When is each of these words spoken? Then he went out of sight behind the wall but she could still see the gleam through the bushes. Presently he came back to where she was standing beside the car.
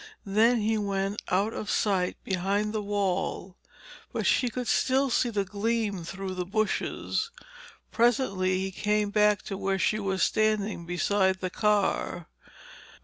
Then 0.25 0.61
he 0.61 0.79
went 0.79 1.21
out 1.29 1.53
of 1.53 1.69
sight 1.69 2.17
behind 2.23 2.73
the 2.73 2.81
wall 2.81 3.55
but 4.11 4.25
she 4.25 4.49
could 4.49 4.67
still 4.67 5.11
see 5.11 5.29
the 5.29 5.45
gleam 5.45 6.03
through 6.03 6.33
the 6.33 6.43
bushes. 6.43 7.29
Presently 7.91 8.57
he 8.57 8.71
came 8.71 9.11
back 9.11 9.43
to 9.43 9.57
where 9.59 9.77
she 9.77 9.99
was 9.99 10.23
standing 10.23 10.87
beside 10.87 11.39
the 11.39 11.51
car. 11.51 12.25